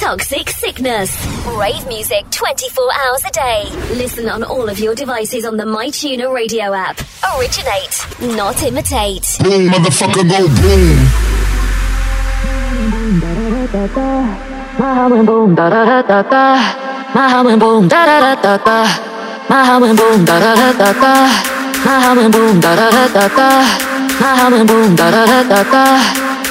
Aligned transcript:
toxic 0.00 0.48
sickness. 0.48 1.10
Rave 1.46 1.86
music 1.86 2.24
24 2.30 2.88
hours 3.04 3.22
a 3.26 3.30
day. 3.30 3.64
Listen 3.94 4.28
on 4.30 4.42
all 4.42 4.66
of 4.68 4.78
your 4.78 4.94
devices 4.94 5.44
on 5.44 5.58
the 5.58 5.64
MyTuner 5.64 6.32
radio 6.34 6.72
app. 6.72 6.98
Originate, 7.36 7.94
not 8.34 8.62
imitate. 8.62 9.26
Boom, 9.42 9.68
motherfucker, 9.68 10.24
go 10.24 10.48
boom. 10.48 10.96
My 14.78 14.94
heart 14.94 15.12
went 15.12 15.26
boom, 15.26 15.54
da 15.54 15.68
da 15.68 15.84
da 15.84 16.02
da 16.02 16.22
da. 16.22 16.44
My 17.14 17.28
heart 17.28 17.46
went 17.46 17.60
boom, 17.60 17.88
da 17.88 18.06
da 18.06 18.20
da 18.20 18.42
da 18.42 18.56
da. 18.64 18.76
My 19.50 19.64
heart 19.64 19.82
went 19.82 19.98
boom, 19.98 20.24
da 20.24 20.40
da 20.40 20.54
da 20.54 20.72
da 20.72 20.92
da. 20.94 21.12
My 21.84 22.00
heart 22.00 22.16
went 22.16 22.32
boom, 22.32 22.60
da 22.60 22.74
da 22.74 22.90
da 22.90 23.08
da 23.12 23.28
da. 23.28 23.48
My 24.20 24.34
heart 24.38 24.52
went 24.52 24.66
boom, 24.68 24.96
da 24.96 25.10
da 25.10 25.26
da 25.26 25.42
da 25.42 25.62
da. 25.70 25.84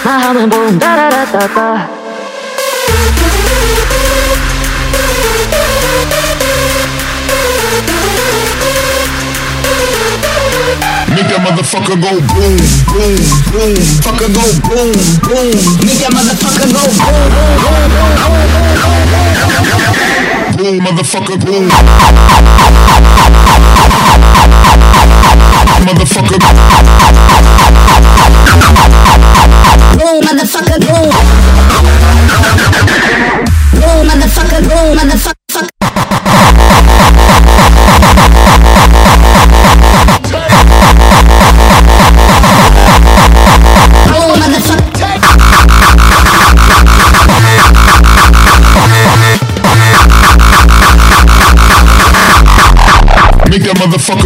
My 0.06 0.20
heart 0.22 0.36
went 0.36 0.52
boom, 0.52 0.78
da 0.78 0.96
da 0.96 1.10
da 1.10 1.32
da 1.32 1.48
da. 1.56 1.99
Make 11.20 11.36
that 11.36 11.44
motherfucker 11.44 12.00
go 12.00 12.16
boom, 12.32 12.56
boom, 12.96 13.20
boom. 13.52 13.76
Fucker 14.00 14.32
go 14.32 14.40
boom, 14.72 14.96
boom. 15.20 15.52
Make 15.84 16.00
that 16.00 16.16
motherfucker 16.16 16.64
go 16.72 16.80
boom, 16.96 17.28
boom, 17.60 17.92
boom, 17.92 18.24
boom. 18.24 18.48
Boom, 20.56 20.80
motherfucker, 20.80 21.36
boom. 21.44 21.68
Motherfucker. 25.84 26.40
Boom, 30.00 30.24
motherfucker, 30.24 30.80
boom. 30.80 31.12
Boom, 33.76 34.08
motherfucker, 34.08 34.64
boom, 34.64 34.96
motherfucker. 34.96 35.49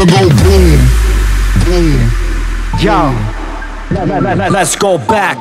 That 0.06 0.12
go 0.12 0.28
boom, 0.44 0.80
boom. 1.64 1.96
Yo, 2.82 3.14
let, 3.94 4.08
let, 4.08 4.38
let, 4.38 4.52
let's 4.52 4.76
go 4.76 4.98
back, 4.98 5.38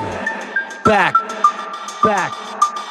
back, 0.84 1.14
back. 2.04 2.32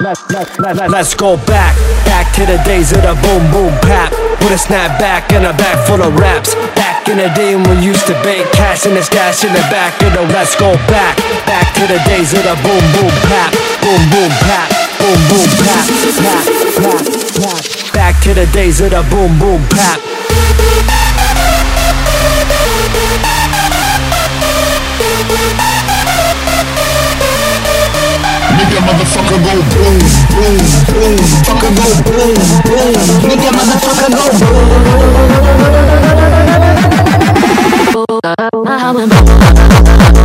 Let, 0.01 0.17
let, 0.31 0.59
let, 0.59 0.75
let, 0.75 0.89
let's 0.89 1.13
go 1.13 1.37
back, 1.45 1.77
back 2.09 2.33
to 2.33 2.41
the 2.41 2.57
days 2.65 2.91
of 2.91 3.05
the 3.05 3.13
boom 3.21 3.43
boom 3.53 3.71
pap. 3.85 4.11
With 4.41 4.51
a 4.51 4.57
snap 4.57 4.97
back 4.99 5.31
and 5.31 5.45
a 5.45 5.53
bag 5.53 5.77
full 5.85 6.01
of 6.01 6.17
raps. 6.17 6.55
Back 6.73 7.07
in 7.07 7.17
the 7.17 7.29
day 7.37 7.55
when 7.55 7.77
we 7.77 7.85
used 7.85 8.07
to 8.07 8.17
bake 8.25 8.49
cash 8.51 8.87
in 8.87 8.95
the 8.95 9.03
stash 9.03 9.45
in 9.45 9.53
the 9.53 9.61
back 9.69 9.93
of 10.01 10.11
the 10.13 10.25
let's 10.33 10.55
go 10.57 10.73
back, 10.89 11.17
back 11.45 11.69
to 11.77 11.85
the 11.85 12.01
days 12.09 12.33
of 12.33 12.41
the 12.41 12.57
boom 12.65 12.81
boom 12.97 13.13
pap. 13.29 13.53
Boom 13.85 14.01
boom 14.09 14.31
pap, 14.41 14.69
boom 14.97 15.19
boom 15.29 15.49
pap, 15.61 15.85
pap, 16.17 16.45
pap, 16.81 17.03
pap. 17.37 17.93
Back 17.93 18.23
to 18.23 18.33
the 18.33 18.49
days 18.49 18.81
of 18.81 18.89
the 18.89 19.05
boom 19.13 19.37
boom 19.37 19.61
pap. 19.69 20.01
Make 28.57 28.69
that 28.73 28.83
motherfucker 28.85 29.37
go 29.45 29.53
boom, 29.71 29.97
boom, 30.31 30.57
boom. 30.91 31.15
Fucker 31.47 31.71
go 31.77 31.87
boom, 32.05 32.35
boom. 32.67 32.93
Make 33.27 33.41
that 33.41 33.53
motherfucker 33.55 34.09
go 34.11 34.25
boom. 40.15 40.20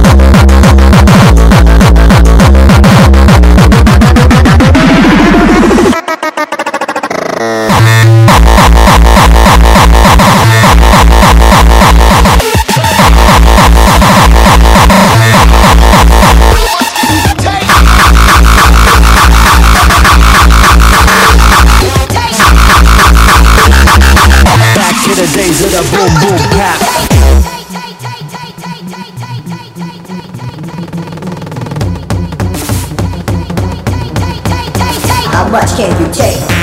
Much 36.18 36.55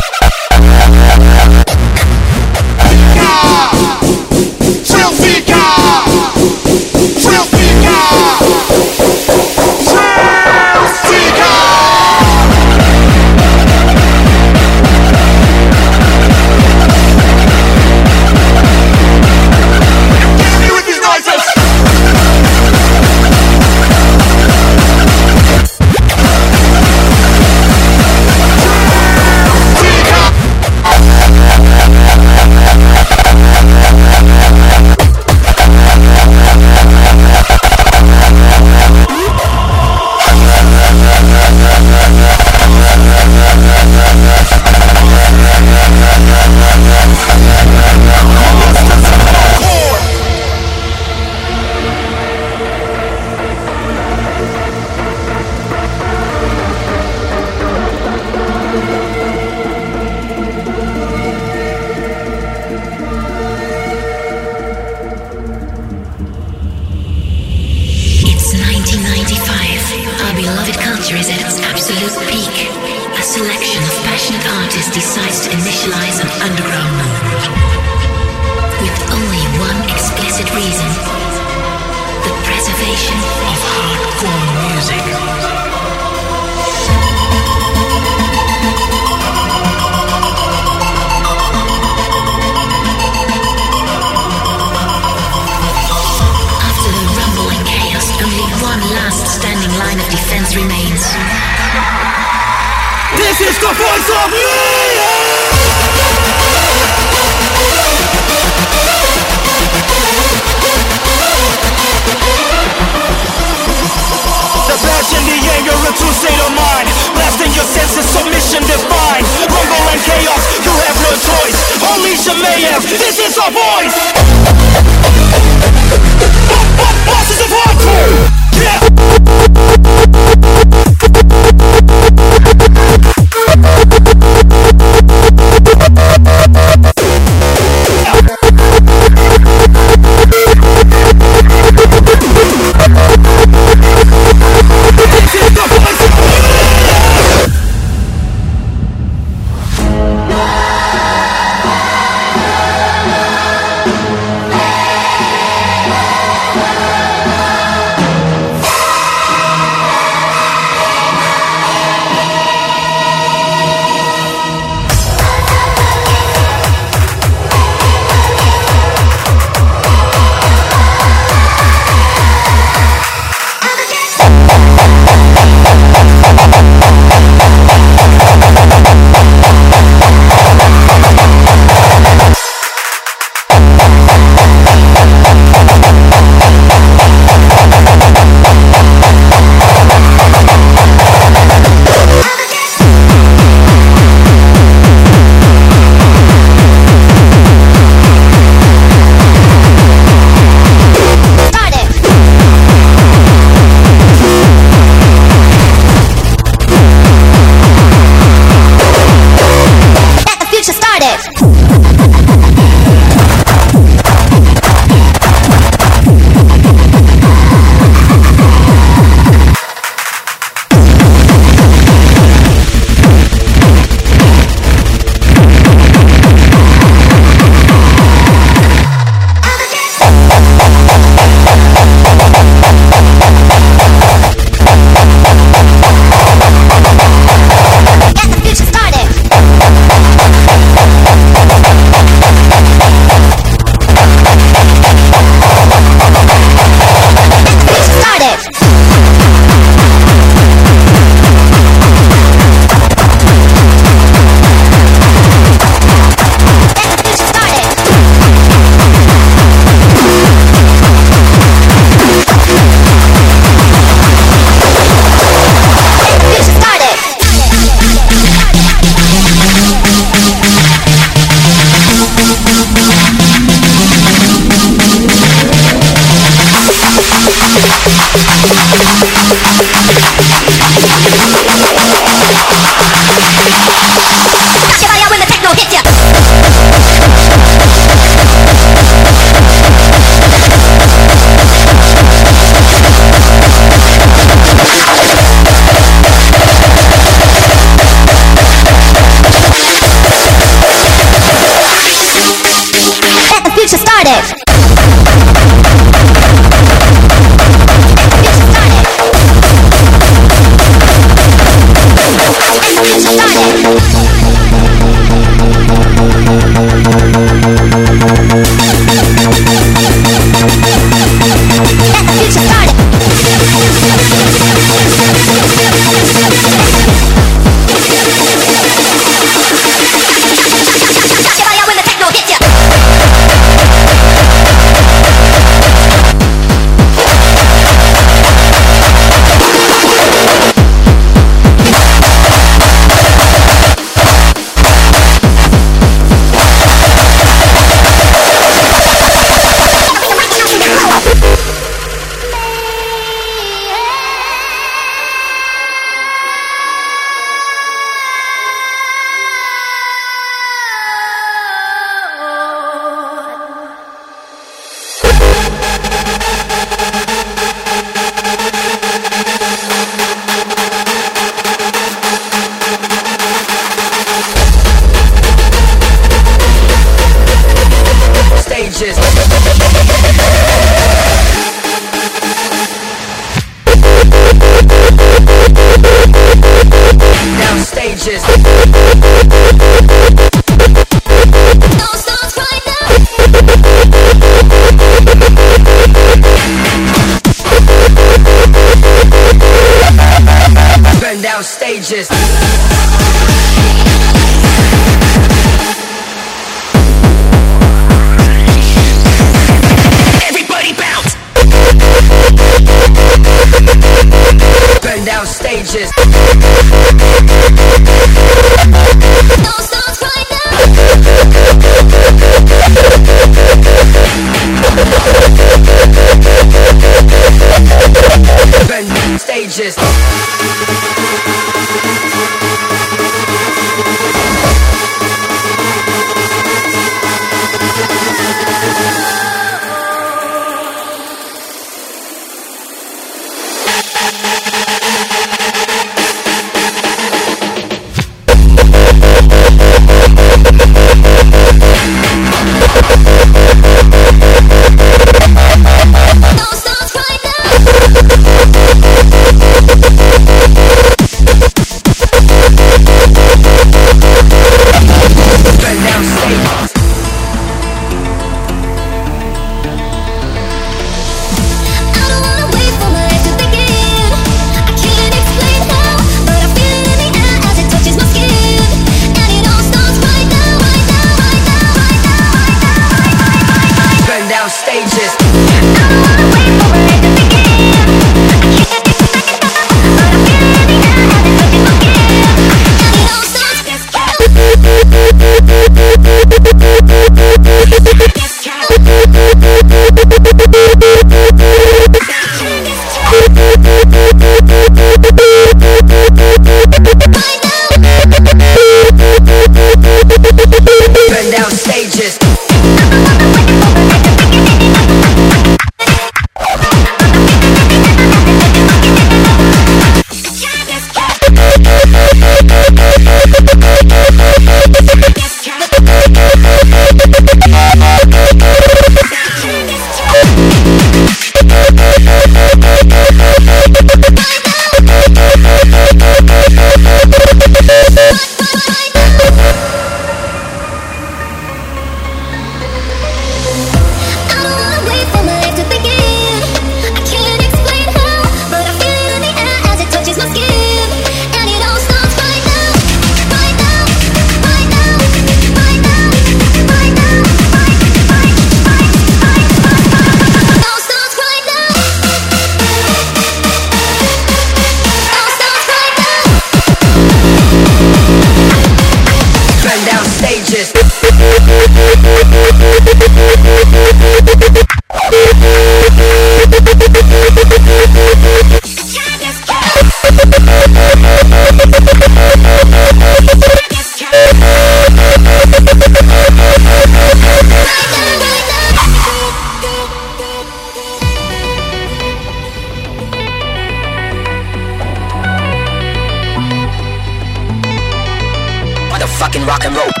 Motherfucking 599.31 599.47
rock 599.47 599.65
and 599.65 599.75
roll. 599.77 600.00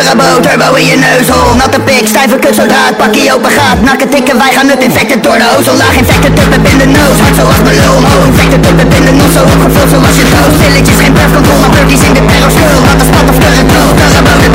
Turbo, 0.00 0.40
turbo 0.40 0.74
in 0.80 0.86
je 0.86 0.96
neushol 0.96 1.54
Natte 1.60 1.80
pik, 1.80 2.06
stijve 2.12 2.36
kut 2.38 2.54
zodra 2.54 2.80
het 2.88 2.96
pakje 2.96 3.34
open 3.34 3.50
gaat. 3.50 3.78
Nakke 3.82 4.08
tikken, 4.08 4.38
wij 4.38 4.52
gaan 4.56 4.70
up 4.70 4.82
infected 4.82 5.22
door 5.22 5.38
de 5.42 5.48
ozonlaag 5.58 5.94
Infected 6.02 6.38
up 6.42 6.52
up 6.56 6.66
in 6.72 6.78
de 6.78 6.86
noos, 6.86 7.18
hard 7.22 7.34
zoals 7.36 7.60
mijn 7.64 7.76
lul. 7.80 7.96
Ho, 8.08 8.14
infected 8.30 8.66
up 8.70 8.92
in 8.98 9.04
de 9.04 9.12
nos, 9.12 9.32
zo 9.34 9.42
opgevuld 9.54 9.90
zoals 9.90 10.16
je 10.20 10.26
doos 10.32 10.52
Stilletjes, 10.58 10.98
geen 11.02 11.12
birth 11.12 11.32
control, 11.34 11.58
maar 11.62 11.70
birdies 11.70 12.02
in 12.08 12.12
de 12.18 12.22
terror 12.28 12.50
skull 12.56 12.80
Wat 12.86 12.98
een 13.02 13.08
spat 13.10 13.26
of 13.32 13.38
kurre 13.42 13.64
doos, 13.72 13.90
turbo 14.12 14.32
de 14.42 14.48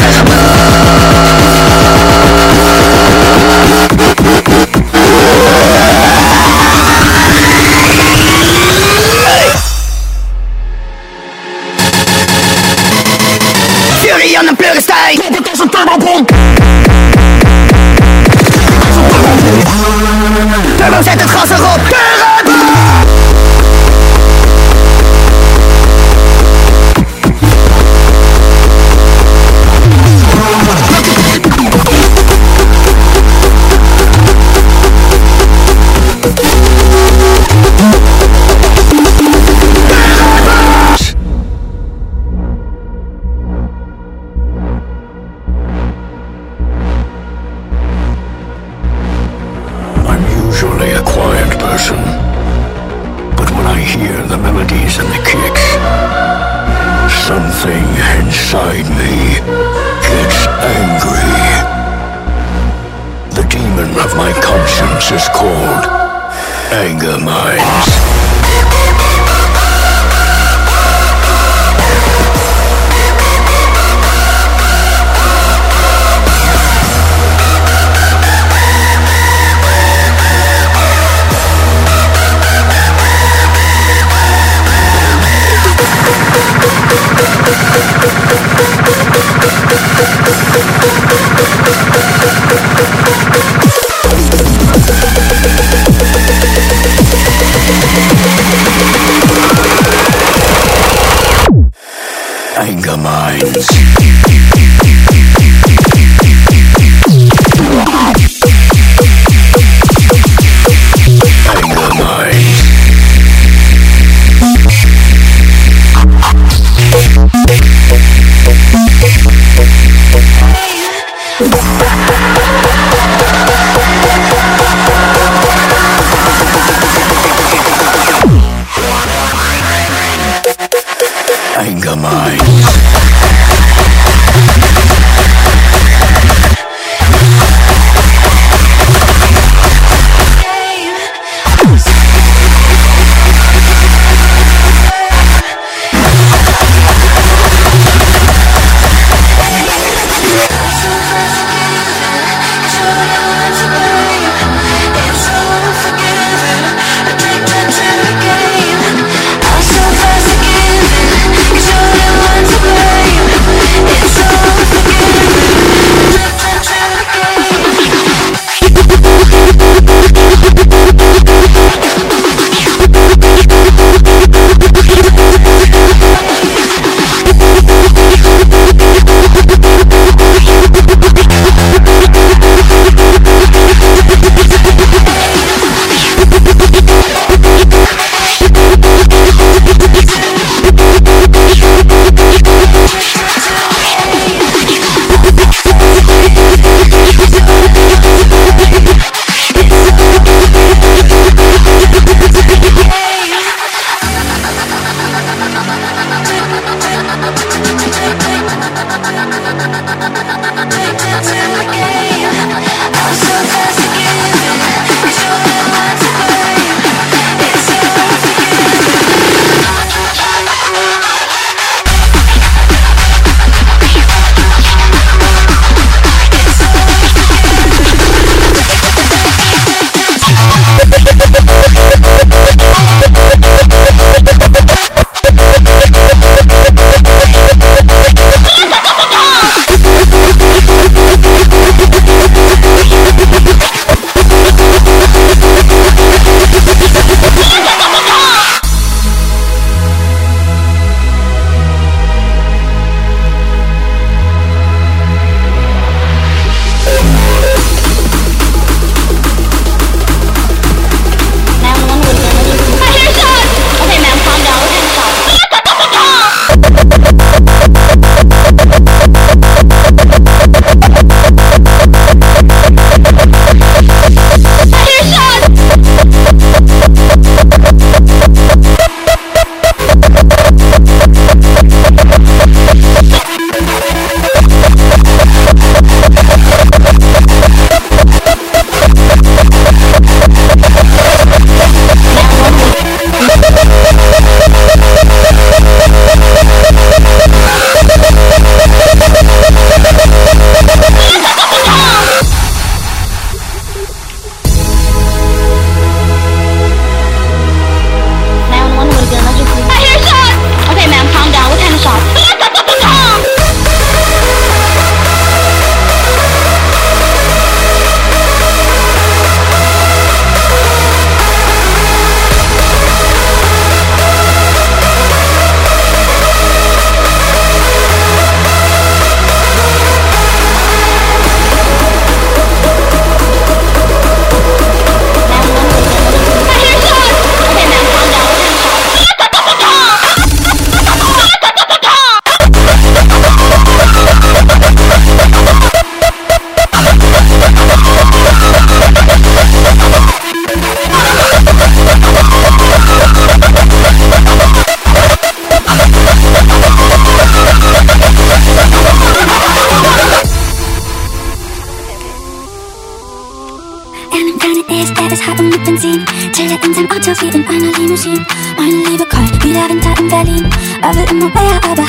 Berlin. 370.86 370.96
Er 370.96 370.96
will 370.96 371.10
immer 371.12 371.30
mehr, 371.34 371.60
aber 371.72 371.85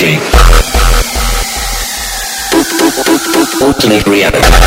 reality. 0.00 0.18
Alternate 3.62 4.06
reality. 4.06 4.59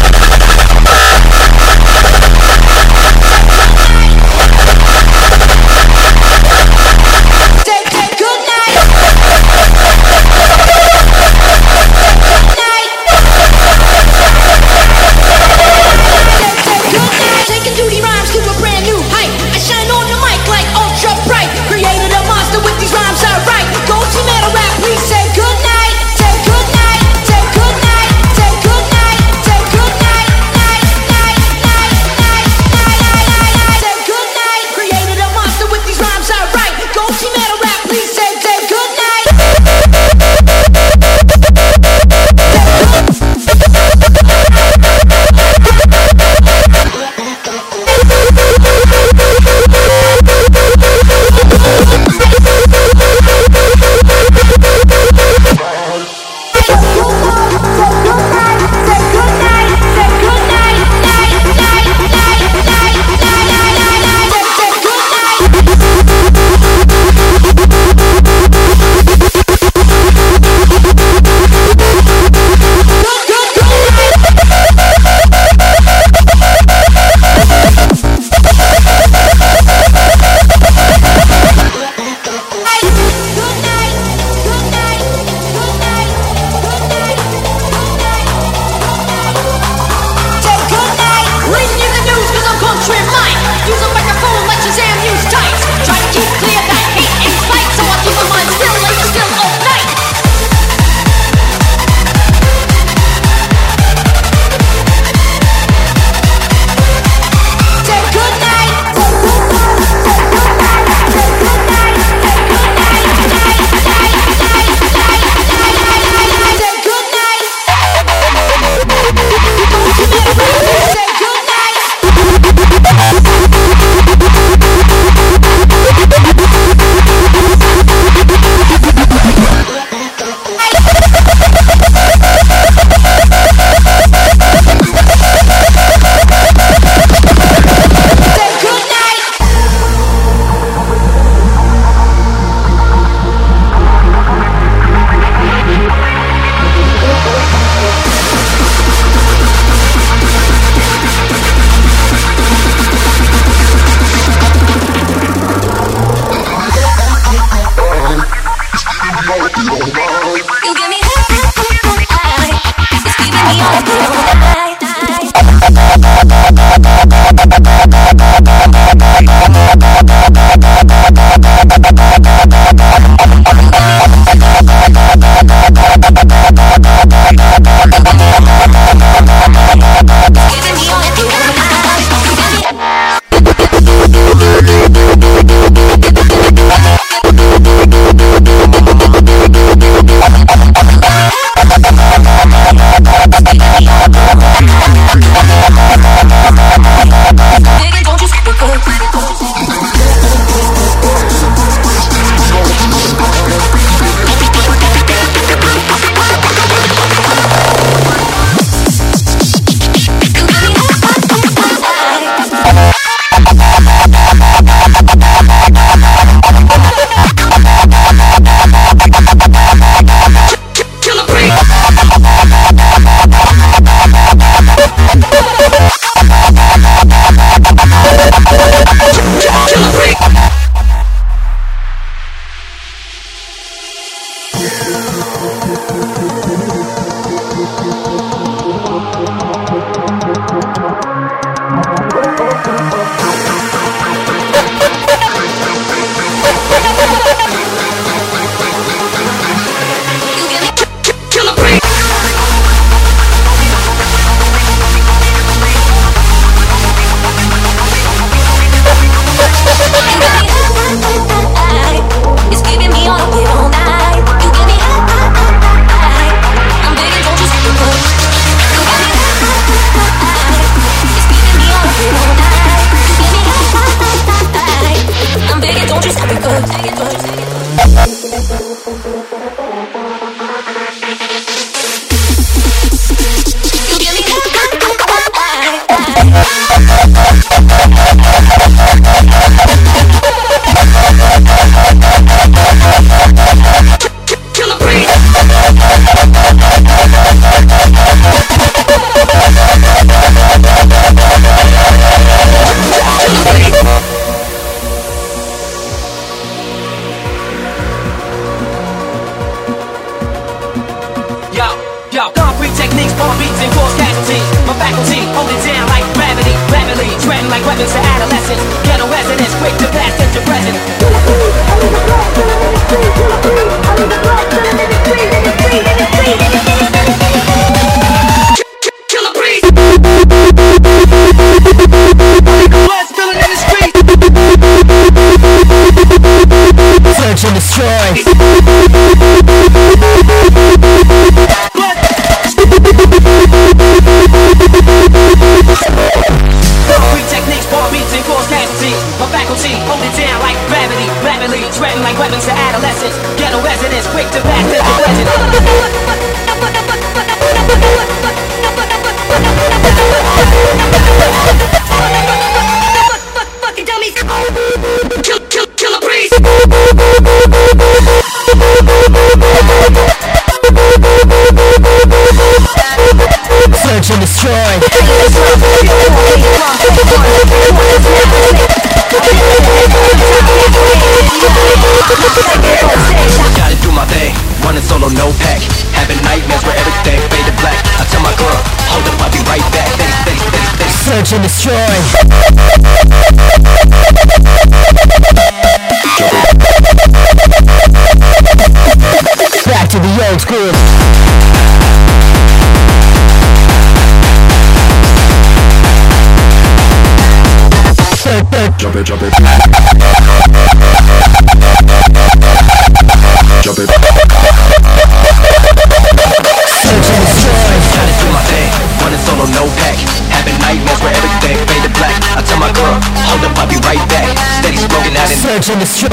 attention, 425.64 425.82
it's 425.82 426.02
your 426.02 426.12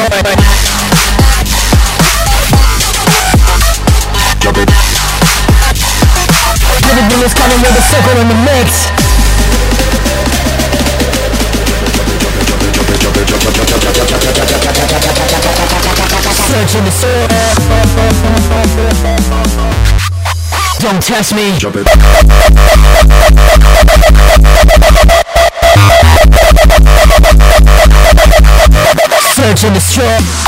Everything 6.91 7.23
is 7.25 7.35
coming 7.35 7.61
with 7.61 7.75
a 7.75 7.83
circle 7.83 8.21
in 8.21 8.29
the 8.29 8.35
mix. 8.47 8.87
Search 16.47 16.75
and 16.77 16.85
destroy. 16.85 17.27
Don't 20.81 21.03
test 21.03 21.35
me. 21.35 21.59
and 29.63 29.75
destroy 29.75 30.40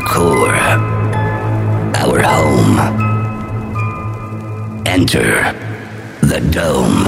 core, 0.00 0.54
our 1.96 2.22
home. 2.22 2.78
Enter 4.86 5.52
the 6.20 6.40
dome. 6.50 7.06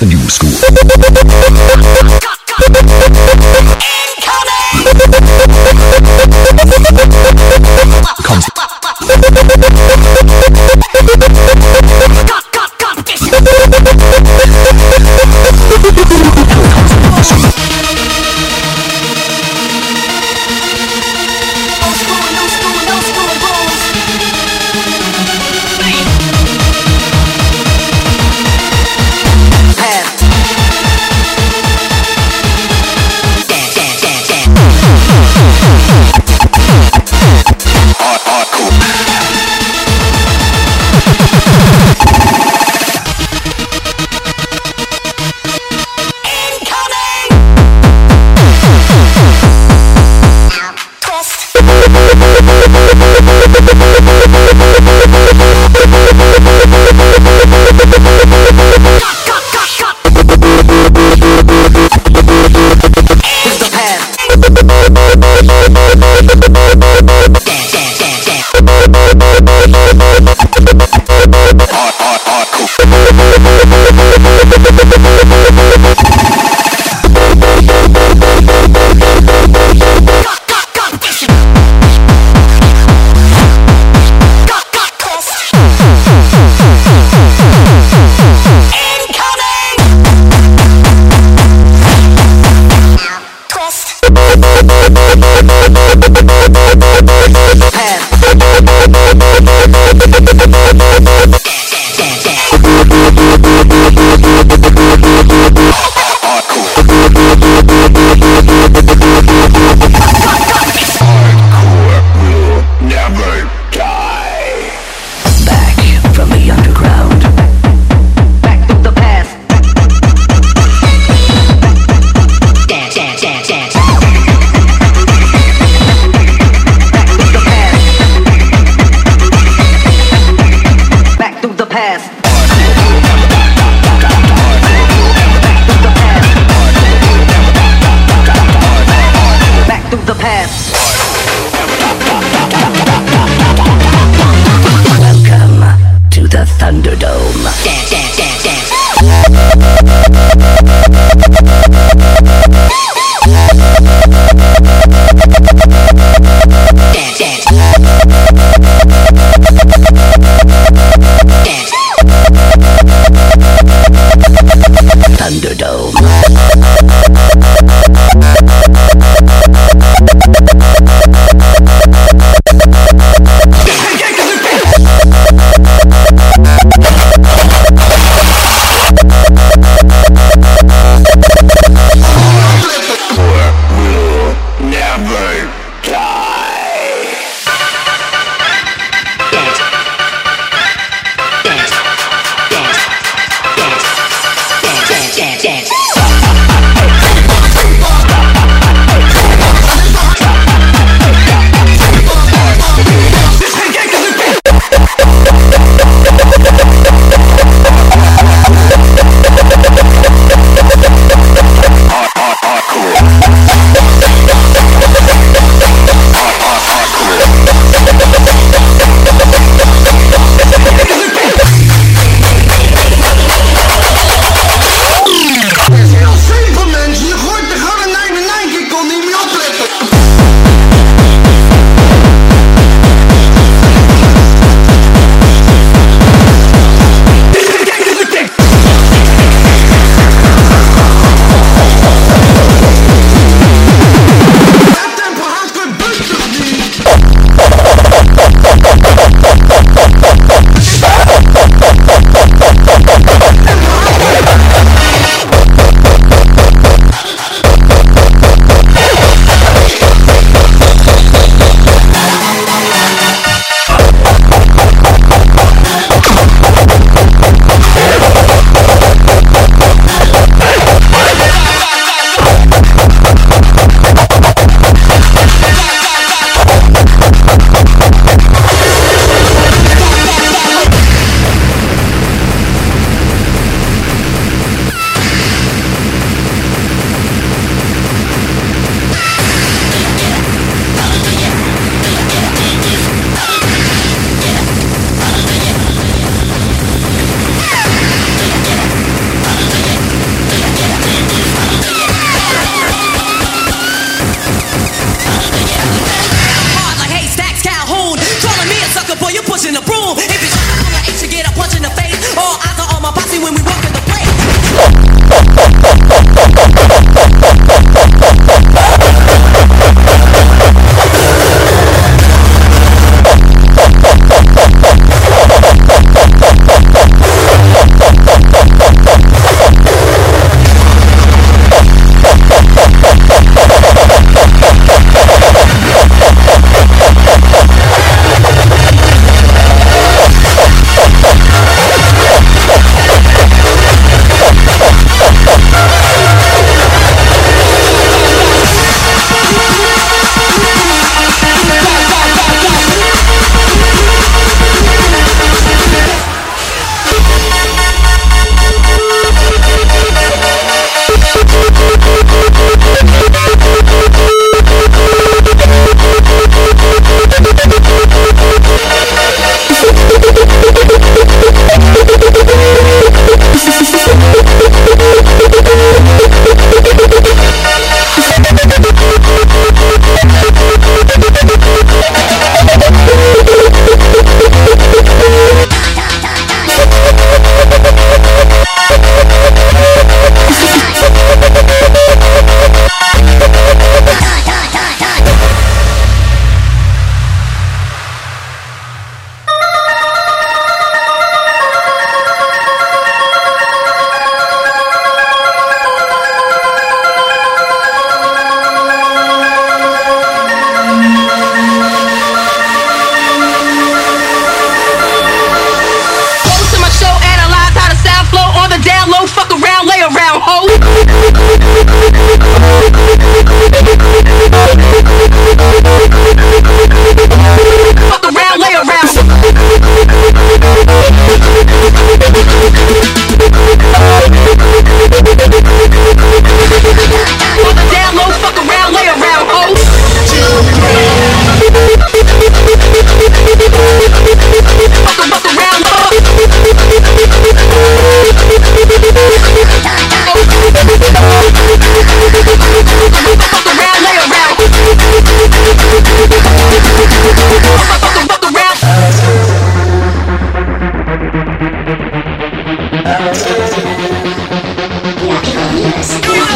The 0.00 0.06
new 0.06 0.16
school. 0.30 1.19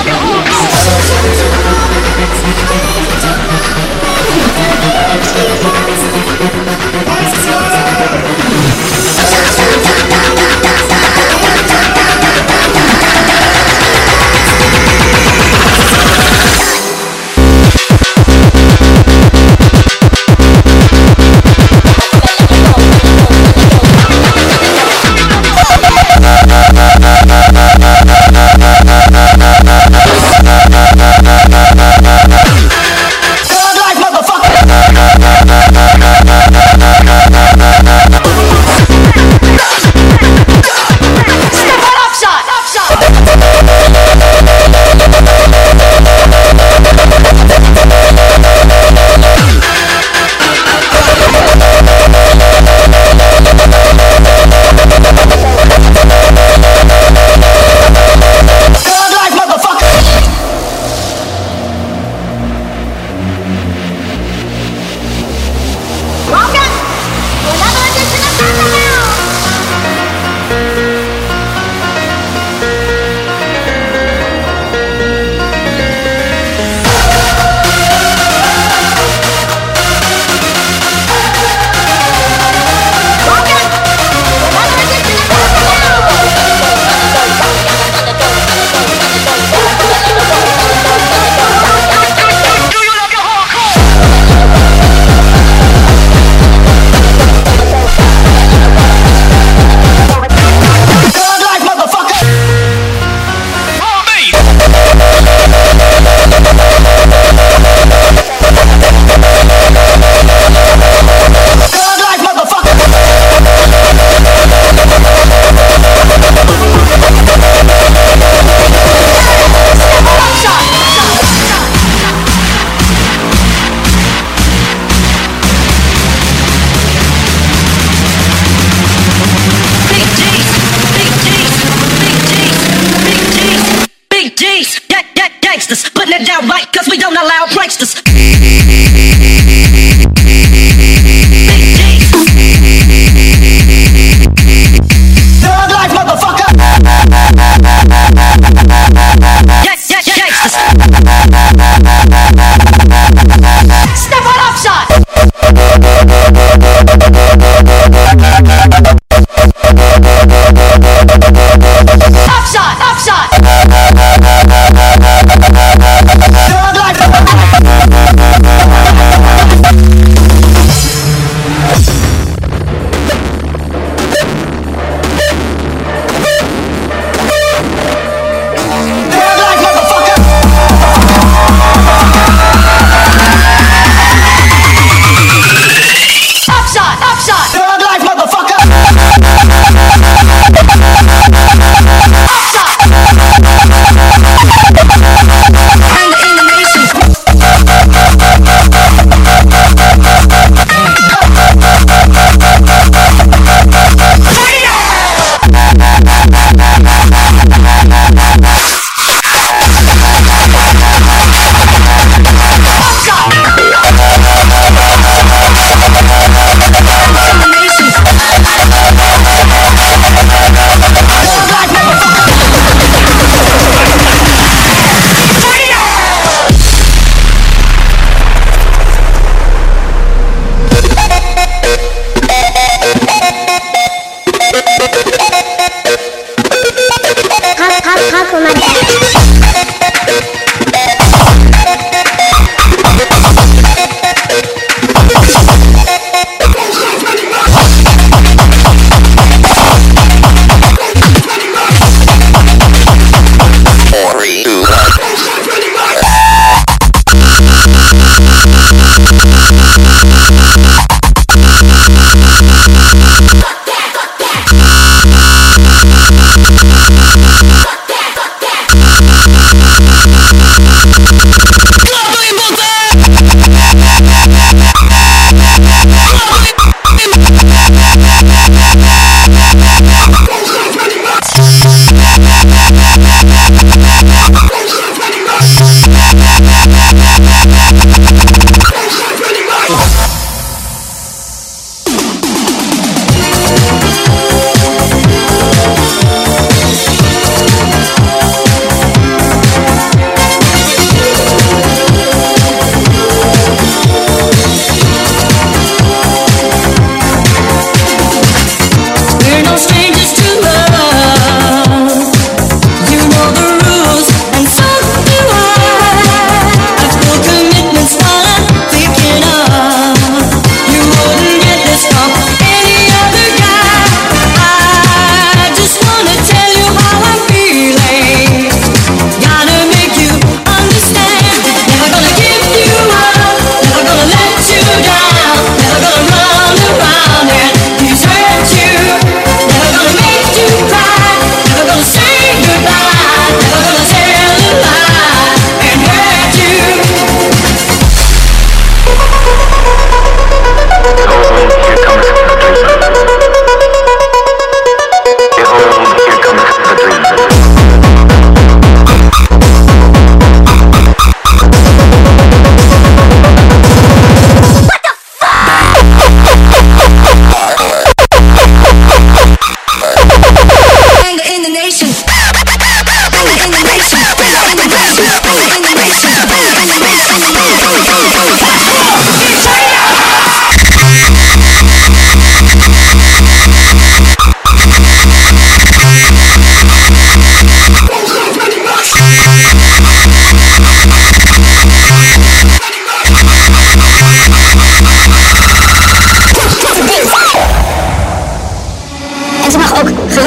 Let's 0.06 0.12
go! 8.38 8.43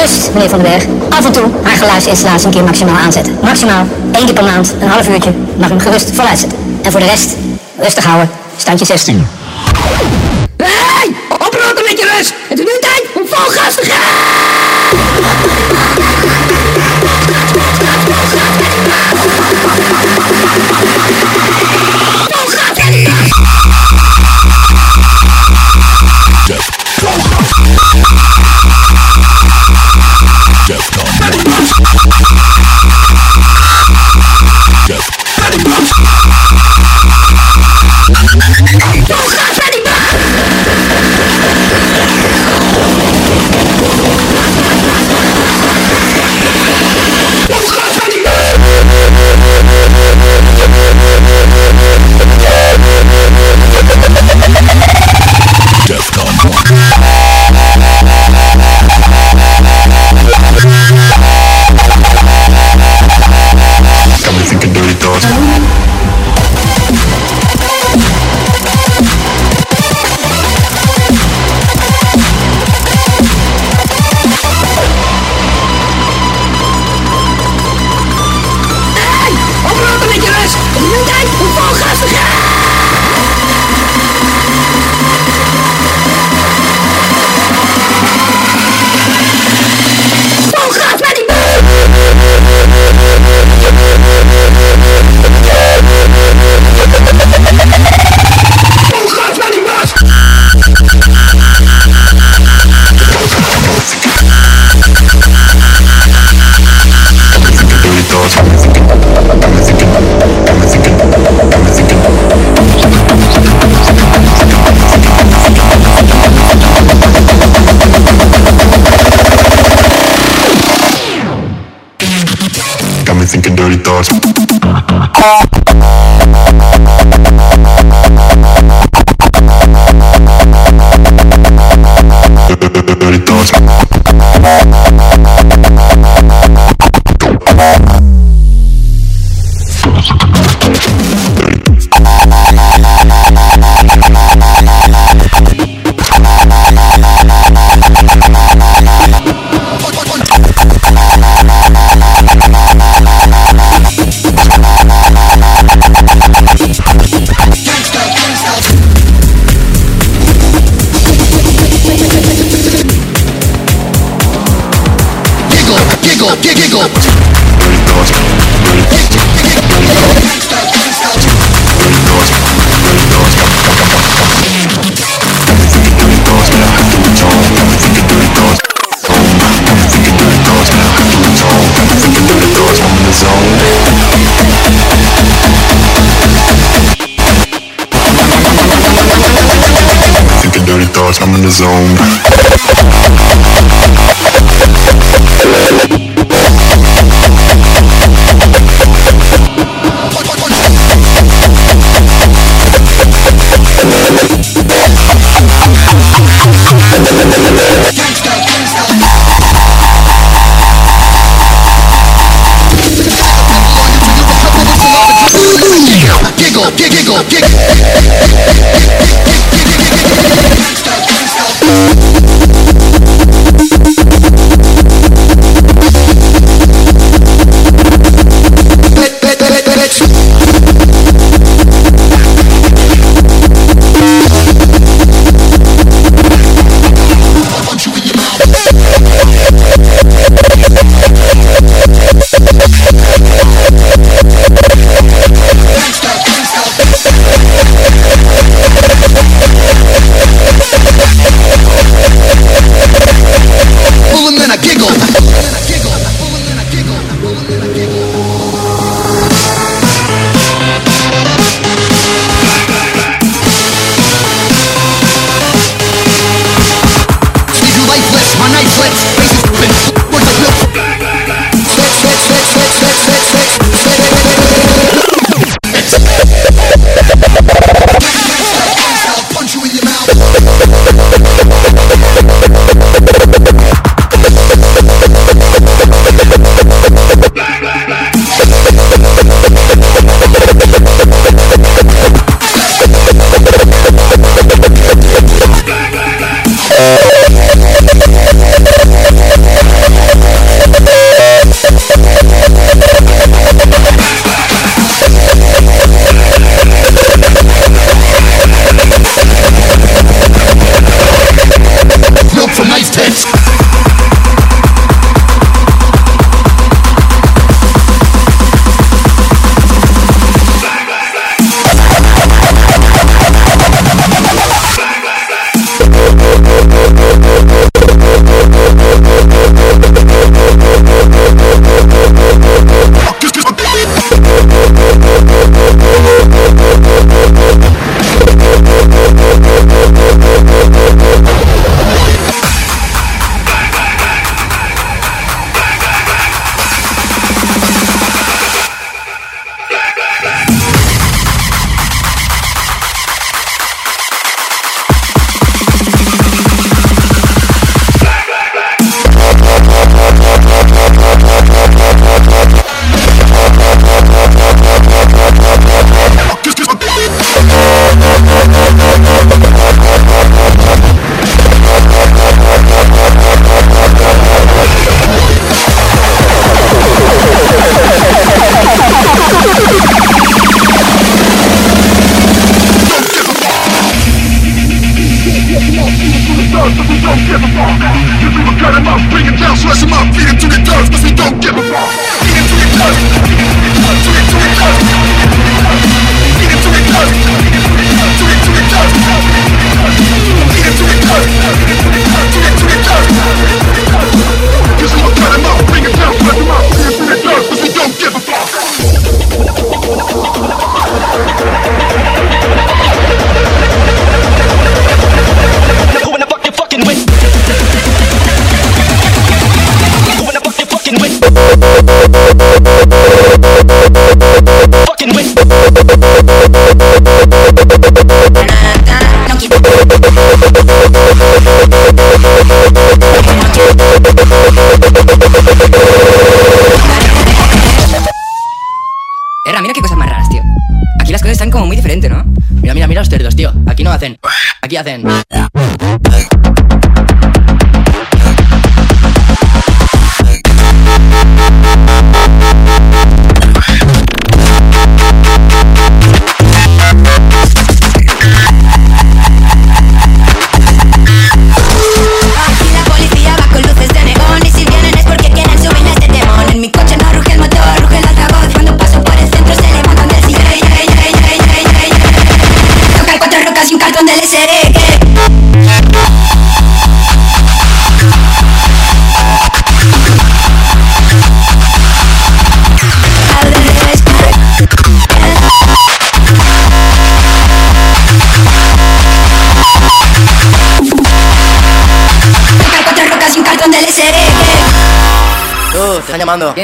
rust, 0.01 0.33
meneer 0.33 0.49
Van 0.49 0.59
den 0.59 0.69
Berg, 0.71 0.85
af 1.09 1.25
en 1.25 1.31
toe 1.31 1.43
haar 1.63 1.77
geluidsinstallatie 1.77 2.47
een 2.47 2.53
keer 2.53 2.63
maximaal 2.63 2.95
aanzetten. 2.95 3.37
Maximaal 3.41 3.85
één 4.11 4.25
keer 4.25 4.33
per 4.33 4.43
maand, 4.43 4.73
een 4.81 4.87
half 4.87 5.09
uurtje, 5.09 5.33
mag 5.57 5.69
hem 5.69 5.79
gerust 5.79 6.11
voluit 6.13 6.39
zetten. 6.39 6.57
En 6.81 6.91
voor 6.91 6.99
de 6.99 7.05
rest, 7.05 7.35
rustig 7.79 8.05
houden, 8.05 8.29
standje 8.57 8.85
16. 8.85 9.27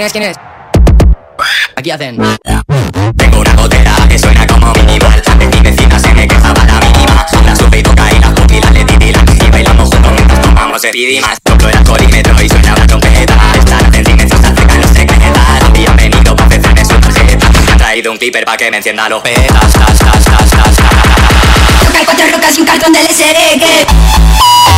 ¿Quién 0.03 0.07
es? 0.07 0.11
¿Quién 0.11 0.23
es? 0.23 0.37
Aquí 1.77 1.91
hacen. 1.91 2.17
Tengo 3.15 3.39
una 3.39 3.53
gotera 3.53 3.95
que 4.09 4.19
suena 4.19 4.45
como 4.45 4.73
minimal. 4.73 5.23
De 5.39 5.47
mi 5.47 5.59
vecina 5.61 5.97
se 5.97 6.13
me 6.13 6.27
quejaba 6.27 6.65
la 6.65 6.77
mínima. 6.81 7.25
La 7.45 7.55
sube 7.55 7.79
y 7.79 7.83
toca 7.83 8.11
y 8.11 8.19
la 8.19 8.35
pupila 8.35 8.69
le 8.71 8.83
titilan. 8.83 9.25
Y 9.41 9.49
bailamos 9.49 9.89
juntos 9.89 10.11
mientras 10.11 10.41
tomamos 10.41 10.81
speedy 10.81 11.21
más. 11.21 11.37
El 11.45 11.77
alcoholímetro 11.77 12.41
y 12.41 12.49
suena 12.49 12.75
la 12.75 12.85
trompeta. 12.85 13.33
Están 13.57 13.95
en 13.95 14.05
silencio, 14.05 14.37
se 14.39 14.47
acercan 14.47 14.81
los 14.81 14.91
secretas. 14.91 15.63
Habían 15.69 15.95
venido 15.95 16.35
para 16.35 16.47
ofrecerme 16.47 16.83
su 16.83 16.99
tarjeta. 16.99 17.47
Han 17.71 17.77
traído 17.77 18.11
un 18.11 18.17
clipper 18.17 18.43
para 18.43 18.57
que 18.57 18.71
me 18.71 18.77
encienda 18.77 19.07
los 19.07 19.21
petas. 19.21 19.71
Tas, 19.71 19.99
cuatro 22.03 22.25
rocas 22.29 22.57
y 22.57 22.59
un 22.59 22.67
cartón 22.67 22.91
del 22.91 23.07
SRG. 23.07 24.72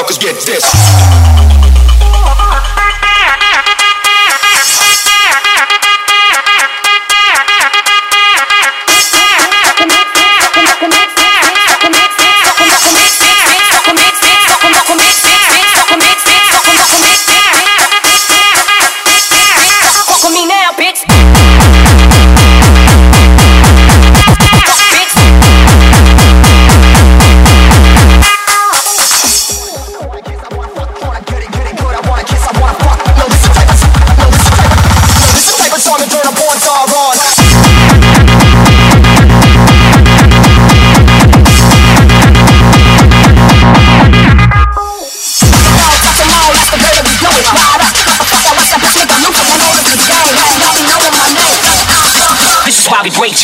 Motherfuckers 0.00 0.18
get 0.18 0.34
this. 0.46 1.39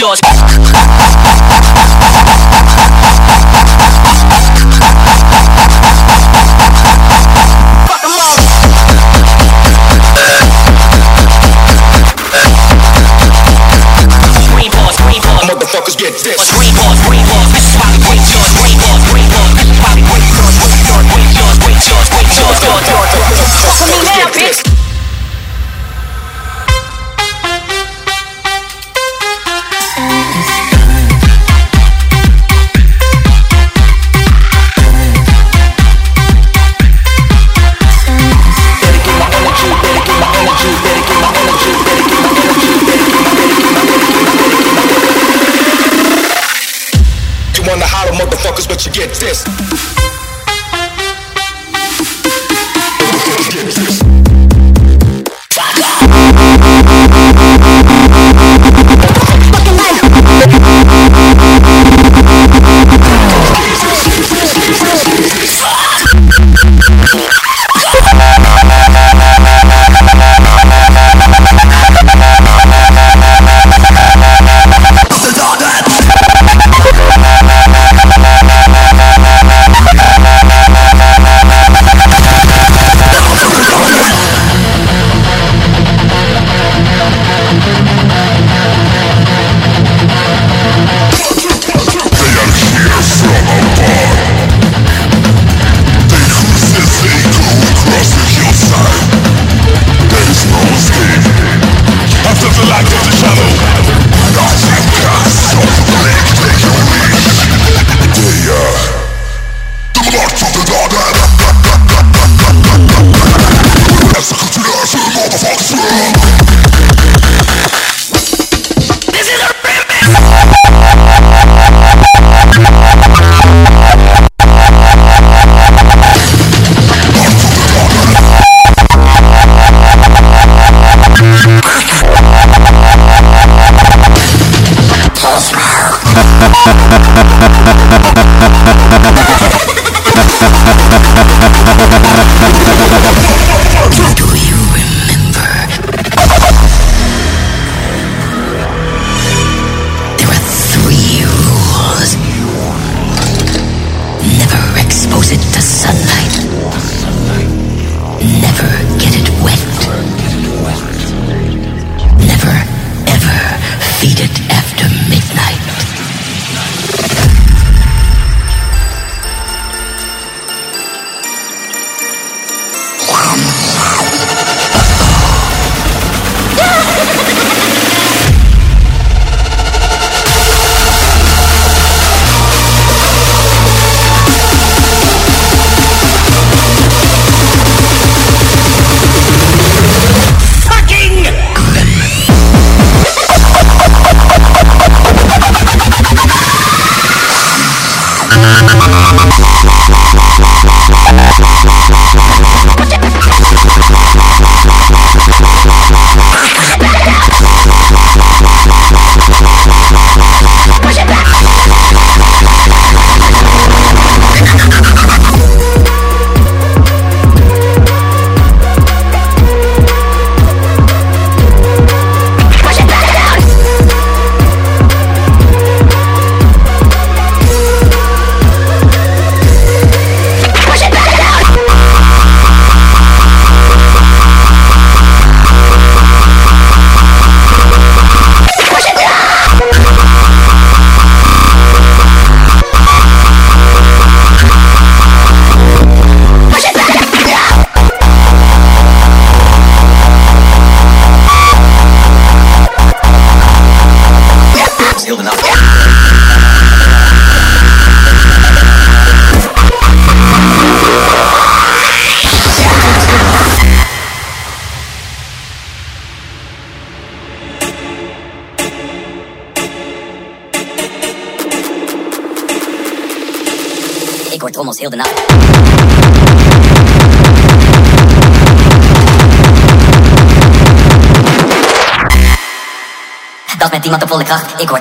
Is 0.05 0.25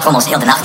almost 0.05 0.29
ill 0.29 0.41
enough 0.41 0.64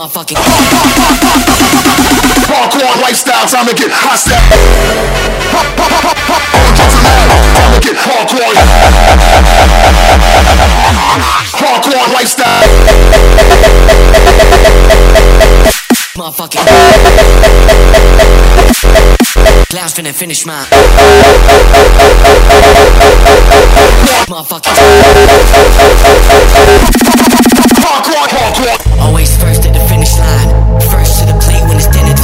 motherfucking. 0.00 0.40
Hardcore 2.48 2.96
lifestyle, 3.02 3.46
time 3.46 3.66
to 3.68 3.74
get 3.74 3.90
hot 3.92 4.16
step. 4.16 4.40
On 5.52 6.72
drugs 6.74 6.94
and 6.96 7.04
mad, 7.04 7.28
time 7.52 7.72
to 7.74 7.80
get 7.84 7.96
hardcore. 8.00 8.54
Hardcore 11.60 12.08
lifestyle. 12.14 12.64
Motherfucking. 16.16 16.64
Clouds 19.68 19.92
finna 19.94 20.12
finish 20.14 20.46
mine. 20.46 20.66
Motherfucking. 24.28 24.76
Always 29.00 29.36
first 29.36 29.64
at 29.64 29.72
the 29.72 29.80
finish 29.88 30.18
line, 30.18 30.80
first 30.92 31.20
to 31.20 31.26
the 31.26 31.38
plate 31.40 31.62
when 31.68 31.76
it's 31.76 31.88
dinner 31.88 32.19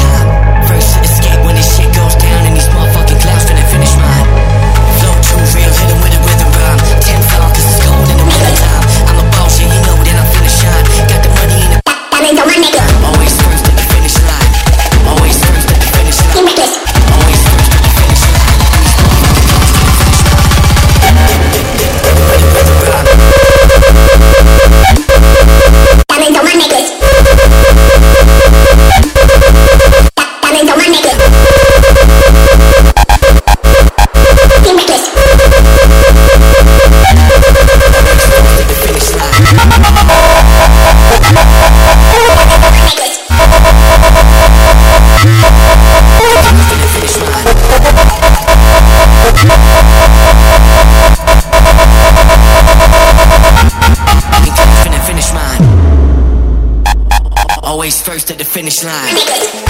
finish 58.56 58.84
line. 58.84 59.65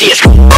This 0.00 0.26
as 0.26 0.53